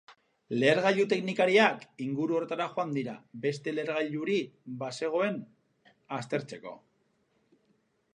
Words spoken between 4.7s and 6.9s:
bazegoen aztertzeko.